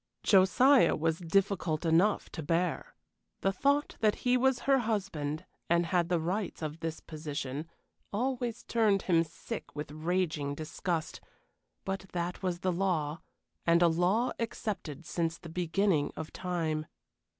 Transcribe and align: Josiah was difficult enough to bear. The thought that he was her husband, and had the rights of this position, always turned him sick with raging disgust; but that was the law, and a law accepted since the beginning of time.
Josiah 0.23 0.95
was 0.95 1.19
difficult 1.19 1.85
enough 1.85 2.27
to 2.31 2.41
bear. 2.41 2.95
The 3.41 3.51
thought 3.51 3.97
that 3.99 4.15
he 4.25 4.35
was 4.35 4.61
her 4.61 4.79
husband, 4.79 5.45
and 5.69 5.85
had 5.85 6.09
the 6.09 6.19
rights 6.19 6.63
of 6.63 6.79
this 6.79 7.01
position, 7.01 7.67
always 8.11 8.63
turned 8.63 9.03
him 9.03 9.23
sick 9.23 9.75
with 9.75 9.91
raging 9.91 10.55
disgust; 10.55 11.21
but 11.85 12.07
that 12.13 12.41
was 12.41 12.61
the 12.61 12.71
law, 12.73 13.21
and 13.63 13.83
a 13.83 13.87
law 13.87 14.31
accepted 14.39 15.05
since 15.05 15.37
the 15.37 15.49
beginning 15.49 16.11
of 16.17 16.33
time. 16.33 16.87